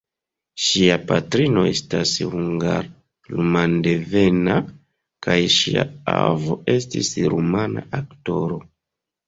Ŝia 0.67 0.93
patrino 1.09 1.65
estas 1.71 2.13
hungar-rumandevena 2.31 4.57
kaj 5.29 5.39
ŝia 5.59 5.87
avo 6.17 6.61
estis 6.79 7.15
rumana 7.37 7.89
aktoro. 8.03 8.63